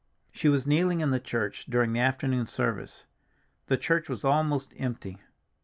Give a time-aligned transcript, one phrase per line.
[0.31, 3.05] She was kneeling in the church during the afternoon service;
[3.67, 5.19] the church was almost empty.